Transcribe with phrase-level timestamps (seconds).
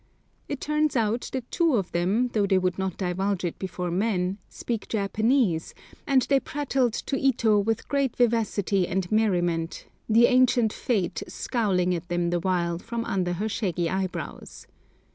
[0.49, 4.39] It turns out that two of them, though they would not divulge it before men,
[4.49, 5.75] speak Japanese,
[6.07, 12.07] and they prattled to Ito with great vivacity and merriment, the ancient Fate scowling at
[12.09, 14.65] them the while from under her shaggy eyebrows.